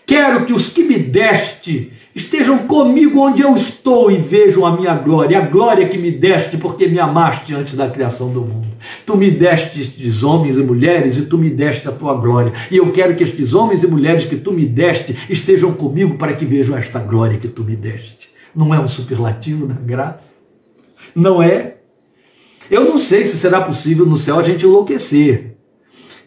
[0.06, 4.94] quero que os que me deste estejam comigo onde eu estou e vejam a minha
[4.94, 8.68] glória, a glória que me deste porque me amaste antes da criação do mundo.
[9.04, 12.52] Tu me deste estes homens e mulheres e tu me deste a tua glória.
[12.70, 16.32] E eu quero que estes homens e mulheres que tu me deste estejam comigo para
[16.32, 18.30] que vejam esta glória que tu me deste.
[18.54, 20.36] Não é um superlativo da graça?
[21.14, 21.76] Não é?
[22.70, 25.55] Eu não sei se será possível no céu a gente enlouquecer.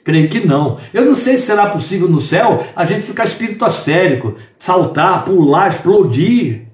[0.04, 0.80] Creio que não.
[0.94, 6.68] Eu não sei se será possível no céu a gente ficar espiritosférico, saltar, pular, explodir.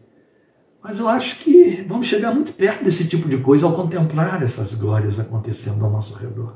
[0.84, 4.74] Mas eu acho que vamos chegar muito perto desse tipo de coisa ao contemplar essas
[4.74, 6.54] glórias acontecendo ao nosso redor.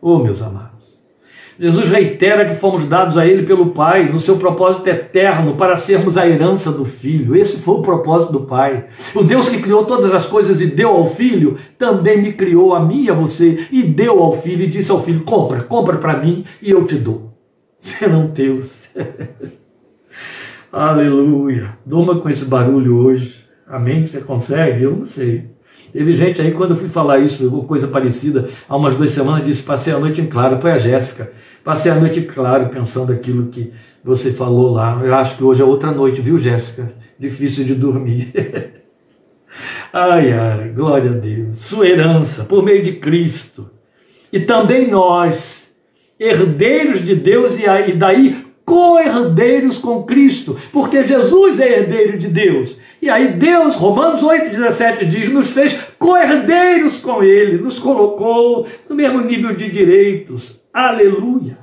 [0.00, 0.91] Oh, meus amados.
[1.58, 6.16] Jesus reitera que fomos dados a Ele pelo Pai, no seu propósito eterno, para sermos
[6.16, 7.36] a herança do Filho.
[7.36, 8.86] Esse foi o propósito do Pai.
[9.14, 12.80] O Deus que criou todas as coisas e deu ao Filho, também me criou a
[12.80, 16.16] mim e a você, e deu ao Filho, e disse ao Filho: compra, compra para
[16.16, 17.32] mim e eu te dou.
[17.78, 18.88] Serão teus.
[20.72, 21.76] Aleluia.
[21.84, 23.44] Doma com esse barulho hoje.
[23.66, 24.06] Amém?
[24.06, 24.84] Você consegue?
[24.84, 25.51] Eu não sei.
[25.92, 29.44] Teve gente aí, quando eu fui falar isso, ou coisa parecida, há umas duas semanas,
[29.44, 30.60] disse: passei a noite em claro.
[30.60, 31.30] Foi a Jéssica.
[31.62, 35.00] Passei a noite claro pensando aquilo que você falou lá.
[35.04, 36.92] Eu acho que hoje é outra noite, viu, Jéssica?
[37.18, 38.32] Difícil de dormir.
[39.92, 41.58] ai, ai, glória a Deus.
[41.58, 43.70] Sua herança, por meio de Cristo.
[44.32, 45.70] E também nós,
[46.18, 52.78] herdeiros de Deus, e daí co-herdeiros com Cristo, porque Jesus é herdeiro de Deus.
[53.02, 59.20] E aí Deus, Romanos 8,17 diz, nos fez co-herdeiros com Ele, nos colocou no mesmo
[59.22, 60.62] nível de direitos.
[60.72, 61.58] Aleluia!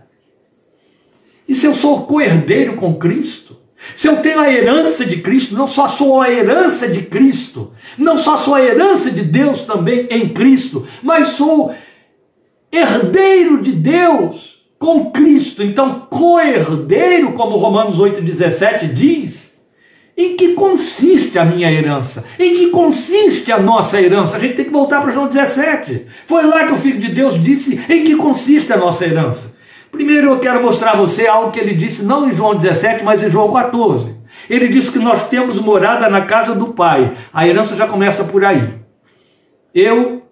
[1.47, 3.57] E se eu sou co-herdeiro com Cristo,
[3.95, 8.17] se eu tenho a herança de Cristo, não só sou a herança de Cristo, não
[8.17, 11.73] só sou a herança de Deus também em Cristo, mas sou
[12.69, 15.63] herdeiro de Deus com Cristo.
[15.63, 19.48] Então, co-herdeiro, como Romanos 8,17 diz,
[20.19, 22.25] em que consiste a minha herança?
[22.37, 24.35] Em que consiste a nossa herança?
[24.35, 26.07] A gente tem que voltar para João 17.
[26.25, 29.55] Foi lá que o Filho de Deus disse em que consiste a nossa herança.
[29.89, 33.23] Primeiro eu quero mostrar a você algo que ele disse não em João 17, mas
[33.23, 34.17] em João 14.
[34.49, 37.13] Ele disse que nós temos morada na casa do Pai.
[37.33, 38.73] A herança já começa por aí.
[39.73, 40.23] Eu,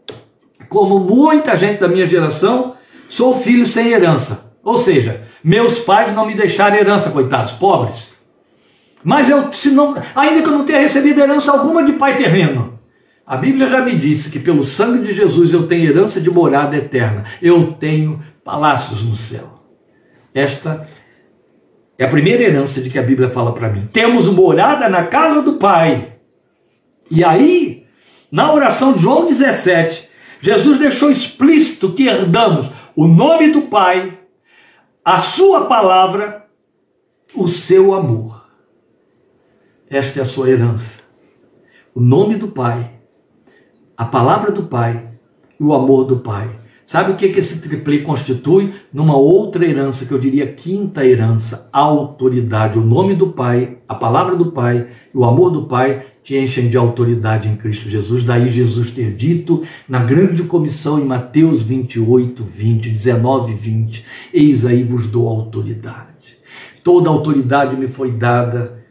[0.67, 2.73] como muita gente da minha geração,
[3.07, 4.51] sou filho sem herança.
[4.61, 8.16] Ou seja, meus pais não me deixaram herança, coitados, pobres.
[9.03, 12.77] Mas eu, se não, ainda que eu não tenha recebido herança alguma de pai terreno,
[13.27, 16.77] a Bíblia já me disse que pelo sangue de Jesus eu tenho herança de morada
[16.77, 17.25] eterna.
[17.41, 19.61] Eu tenho palácios no céu.
[20.33, 20.87] Esta
[21.97, 23.89] é a primeira herança de que a Bíblia fala para mim.
[23.91, 26.13] Temos morada na casa do Pai.
[27.11, 27.85] E aí,
[28.31, 30.07] na oração de João 17,
[30.39, 34.17] Jesus deixou explícito que herdamos o nome do Pai,
[35.03, 36.45] a sua palavra,
[37.35, 38.46] o seu amor.
[39.89, 40.99] Esta é a sua herança.
[41.95, 42.91] O nome do Pai,
[43.95, 45.11] a palavra do Pai
[45.57, 46.49] e o amor do Pai.
[46.85, 48.73] Sabe o que, que esse triplê constitui?
[48.93, 52.77] Numa outra herança, que eu diria quinta herança, autoridade.
[52.77, 56.69] O nome do Pai, a palavra do Pai e o amor do Pai te enchem
[56.69, 58.23] de autoridade em Cristo Jesus.
[58.23, 64.83] Daí Jesus ter dito na grande comissão em Mateus 28, 20, 19 20: Eis aí
[64.83, 66.37] vos dou autoridade.
[66.83, 68.85] Toda autoridade me foi dada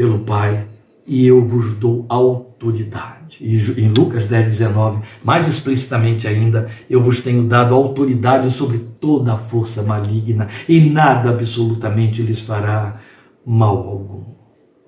[0.00, 0.66] pelo Pai
[1.06, 7.20] e eu vos dou autoridade e em Lucas 10, 19, mais explicitamente ainda, eu vos
[7.20, 12.98] tenho dado autoridade sobre toda a força maligna e nada absolutamente lhes fará
[13.44, 14.24] mal algum.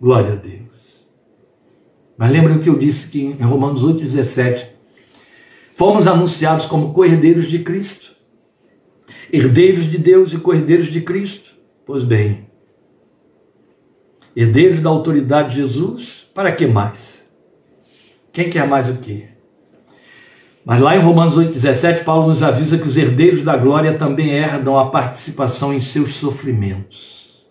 [0.00, 1.06] Glória a Deus.
[2.16, 4.66] Mas lembra o que eu disse que em Romanos 8, 17,
[5.76, 8.12] fomos anunciados como co-herdeiros de Cristo,
[9.30, 11.52] herdeiros de Deus e co-herdeiros de Cristo.
[11.84, 12.50] Pois bem,
[14.34, 17.22] herdeiros da autoridade de Jesus, para que mais?
[18.32, 19.28] Quem quer mais o quê?
[20.64, 24.78] Mas lá em Romanos 8,17, Paulo nos avisa que os herdeiros da glória também herdam
[24.78, 27.46] a participação em seus sofrimentos.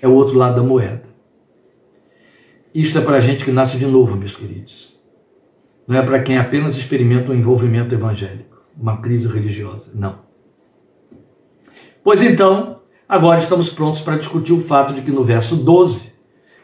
[0.00, 1.02] É o outro lado da moeda.
[2.74, 5.00] Isto é para a gente que nasce de novo, meus queridos.
[5.86, 9.90] Não é para quem apenas experimenta um envolvimento evangélico, uma crise religiosa.
[9.94, 10.20] Não.
[12.02, 12.79] Pois então,
[13.10, 16.12] agora estamos prontos para discutir o fato de que no verso 12,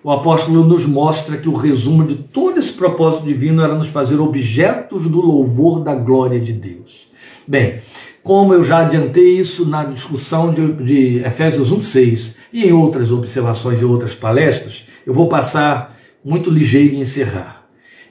[0.05, 4.21] o apóstolo nos mostra que o resumo de todo esse propósito divino era nos fazer
[4.21, 7.11] objetos do louvor da glória de Deus.
[7.49, 7.81] Bem,
[8.23, 13.83] como eu já adiantei isso na discussão de, de Efésios 1,6 e em outras observações
[13.83, 17.67] e outras palestras, eu vou passar muito ligeiro e encerrar.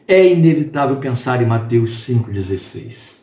[0.05, 3.14] É inevitável pensar em Mateus 5,16,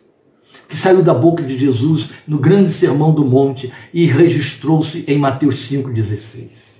[0.72, 5.68] que saiu da boca de Jesus no grande sermão do monte e registrou-se em Mateus
[5.70, 6.72] 5,16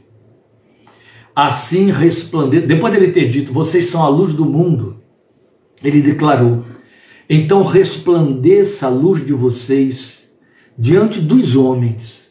[1.36, 2.66] assim resplandeça.
[2.66, 4.97] Depois dele ter dito, vocês são a luz do mundo,
[5.82, 6.64] ele declarou:
[7.28, 10.22] então resplandeça a luz de vocês
[10.78, 12.22] diante dos homens,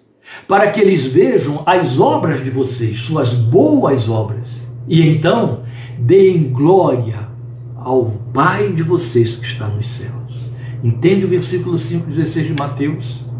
[0.47, 4.57] para que eles vejam as obras de vocês, suas boas obras,
[4.88, 5.64] e então
[5.99, 7.30] deem glória
[7.76, 10.30] ao Pai de vocês que está nos céus.
[10.84, 13.32] Entende o versículo 5,16 de Mateus?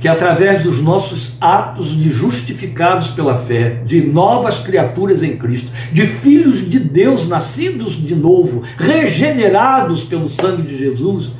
[0.00, 6.06] que através dos nossos atos de justificados pela fé, de novas criaturas em Cristo, de
[6.06, 11.32] filhos de Deus nascidos de novo, regenerados pelo sangue de Jesus,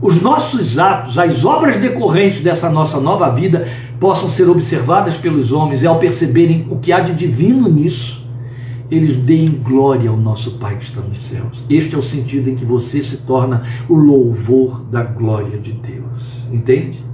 [0.00, 3.68] os nossos atos, as obras decorrentes dessa nossa nova vida
[3.98, 8.19] possam ser observadas pelos homens e ao perceberem o que há de divino nisso,
[8.90, 11.64] eles deem glória ao nosso Pai que está nos céus.
[11.70, 16.44] Este é o sentido em que você se torna o louvor da glória de Deus.
[16.50, 17.04] Entende?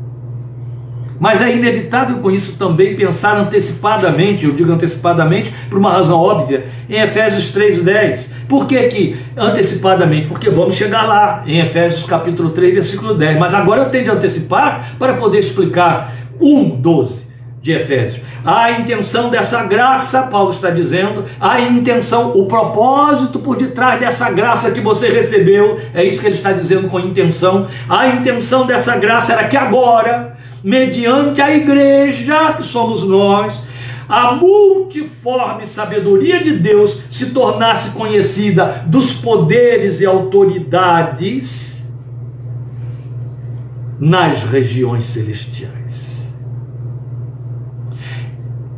[1.18, 6.66] Mas é inevitável com isso também pensar antecipadamente, eu digo antecipadamente por uma razão óbvia,
[6.88, 8.28] em Efésios 3:10.
[8.48, 10.26] Por que que antecipadamente?
[10.26, 13.38] Porque vamos chegar lá, em Efésios capítulo 3, versículo 10.
[13.38, 17.25] Mas agora eu tenho de antecipar para poder explicar 1:12
[17.66, 18.22] de Efésios.
[18.44, 24.70] A intenção dessa graça, Paulo está dizendo, a intenção, o propósito por detrás dessa graça
[24.70, 27.66] que você recebeu, é isso que ele está dizendo com intenção.
[27.88, 33.60] A intenção dessa graça era que agora mediante a igreja, que somos nós,
[34.08, 41.84] a multiforme sabedoria de Deus se tornasse conhecida dos poderes e autoridades
[43.98, 45.75] nas regiões celestiais.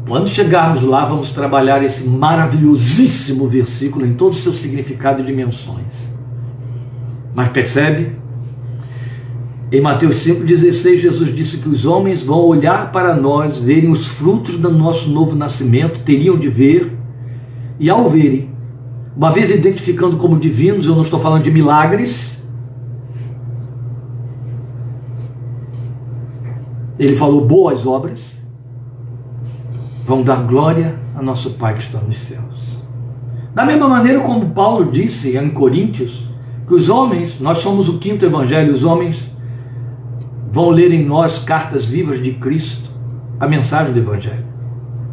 [0.09, 5.85] Quando chegarmos lá, vamos trabalhar esse maravilhosíssimo versículo em todo o seu significado e dimensões.
[7.35, 8.13] Mas percebe?
[9.71, 14.57] Em Mateus 5,16, Jesus disse que os homens vão olhar para nós, verem os frutos
[14.57, 16.97] do nosso novo nascimento, teriam de ver,
[17.79, 18.51] e ao verem,
[19.15, 22.39] uma vez identificando como divinos, eu não estou falando de milagres,
[26.99, 28.38] ele falou boas obras,
[30.09, 32.83] vão dar glória a nosso Pai que está nos céus.
[33.55, 36.27] Da mesma maneira como Paulo disse em Coríntios,
[36.67, 39.31] que os homens, nós somos o quinto evangelho, os homens
[40.51, 42.91] vão ler em nós cartas vivas de Cristo,
[43.39, 44.47] a mensagem do Evangelho.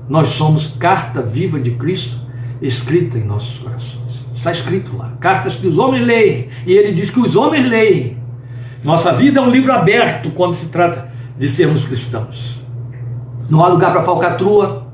[0.08, 2.18] Nós somos carta viva de Cristo
[2.62, 4.26] escrita em nossos corações.
[4.34, 5.12] Está escrito lá.
[5.20, 6.48] Cartas que os homens leem.
[6.66, 8.18] E ele diz que os homens leem.
[8.82, 12.64] Nossa vida é um livro aberto quando se trata de sermos cristãos.
[13.50, 14.85] Não há lugar para falcatrua,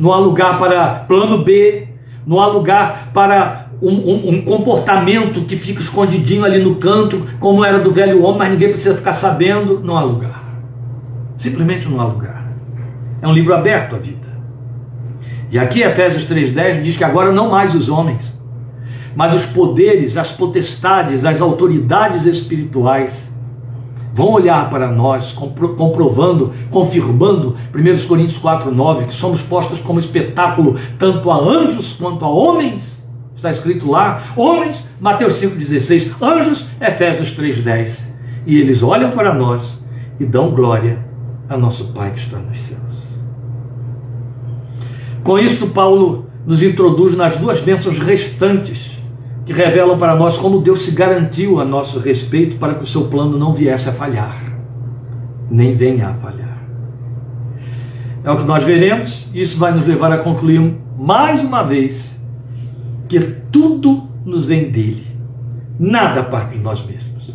[0.00, 1.86] não há lugar para plano B,
[2.26, 7.62] não há lugar para um, um, um, comportamento que fica escondidinho ali no canto, como
[7.62, 9.78] era do velho homem, mas ninguém precisa ficar sabendo.
[9.84, 10.42] Não há lugar.
[11.36, 12.50] Simplesmente não há lugar.
[13.20, 14.28] É um livro aberto a vida.
[15.50, 18.34] E aqui Efésios 3,10 diz que agora não mais os homens,
[19.14, 23.29] mas os poderes, as potestades, as autoridades espirituais
[24.20, 31.30] vão olhar para nós, comprovando, confirmando, 1 Coríntios 4,9, que somos postos como espetáculo tanto
[31.30, 33.08] a anjos quanto a homens.
[33.34, 38.10] Está escrito lá, homens, Mateus 5,16, anjos, Efésios 3,10.
[38.46, 39.82] E eles olham para nós
[40.18, 41.02] e dão glória
[41.48, 43.06] a nosso Pai que está nos céus.
[45.24, 48.89] Com isto, Paulo nos introduz nas duas bênçãos restantes
[49.50, 53.08] que revelam para nós como Deus se garantiu a nosso respeito para que o seu
[53.08, 54.40] plano não viesse a falhar,
[55.50, 56.56] nem venha a falhar.
[58.22, 62.16] É o que nós veremos, e isso vai nos levar a concluir mais uma vez
[63.08, 63.18] que
[63.50, 65.04] tudo nos vem dele,
[65.80, 67.34] nada parte de nós mesmos.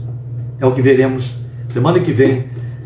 [0.57, 1.35] É o que veremos
[1.67, 2.45] semana que vem,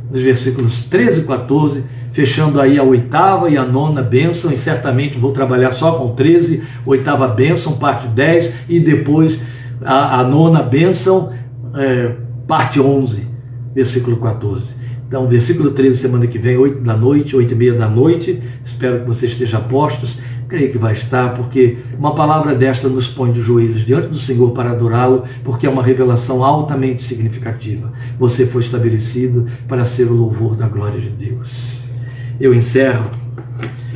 [0.09, 5.17] nos versículos 13 e 14 fechando aí a oitava e a nona bênção, e certamente
[5.17, 9.41] vou trabalhar só com 13, oitava bênção, parte 10, e depois
[9.83, 11.31] a, a nona bênção,
[11.75, 12.15] é,
[12.47, 13.27] parte 11,
[13.73, 14.79] versículo 14.
[15.07, 18.99] Então, versículo 13, semana que vem, 8 da noite, 8 e meia da noite, espero
[18.99, 23.41] que você esteja postos, creio que vai estar, porque uma palavra desta nos põe de
[23.41, 27.91] joelhos diante do Senhor para adorá-lo, porque é uma revelação altamente significativa.
[28.19, 31.78] Você foi estabelecido para ser o louvor da glória de Deus
[32.39, 33.05] eu encerro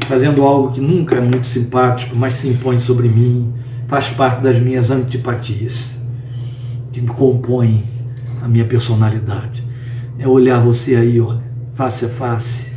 [0.07, 3.53] fazendo algo que nunca é muito simpático, mas se impõe sobre mim,
[3.87, 5.91] faz parte das minhas antipatias,
[6.91, 7.83] que compõem
[8.41, 9.63] a minha personalidade.
[10.19, 11.41] É olhar você aí, olha,
[11.73, 12.67] face a face,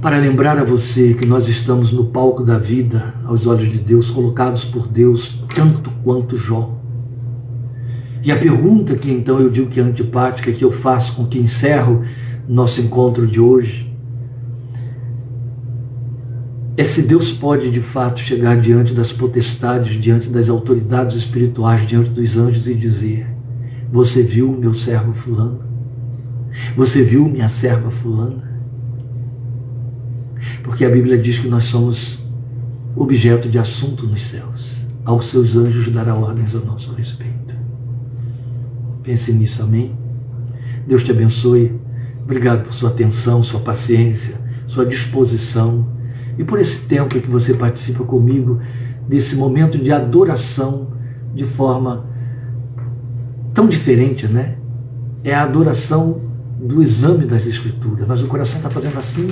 [0.00, 4.10] para lembrar a você que nós estamos no palco da vida, aos olhos de Deus,
[4.10, 6.78] colocados por Deus, tanto quanto Jó.
[8.22, 11.38] E a pergunta que então eu digo que é antipática, que eu faço com que
[11.38, 12.04] encerro
[12.48, 13.94] nosso encontro de hoje
[16.76, 22.10] é se Deus pode de fato chegar diante das potestades, diante das autoridades espirituais, diante
[22.10, 23.26] dos anjos e dizer:
[23.92, 25.62] Você viu meu servo Fulano?
[26.76, 28.52] Você viu minha serva Fulana?
[30.62, 32.18] Porque a Bíblia diz que nós somos
[32.96, 34.84] objeto de assunto nos céus.
[35.04, 37.54] Aos seus anjos dará ordens a nosso respeito.
[39.02, 39.94] Pense nisso, amém?
[40.86, 41.83] Deus te abençoe.
[42.24, 45.86] Obrigado por sua atenção, sua paciência, sua disposição
[46.38, 48.60] e por esse tempo que você participa comigo
[49.06, 50.88] desse momento de adoração
[51.34, 52.06] de forma
[53.52, 54.56] tão diferente, né?
[55.22, 56.22] É a adoração
[56.58, 59.28] do exame das Escrituras, mas o coração está fazendo assim,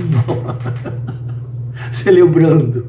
[1.91, 2.87] celebrando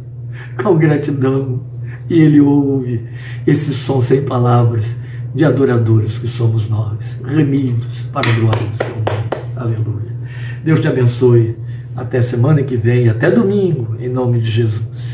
[0.62, 1.62] com gratidão,
[2.10, 3.06] e ele ouve
[3.48, 4.86] esse som sem palavras
[5.34, 9.23] de adoradores que somos nós, remidos para a glória do nome.
[9.56, 10.14] Aleluia.
[10.64, 11.56] Deus te abençoe.
[11.96, 15.13] Até semana que vem, até domingo, em nome de Jesus.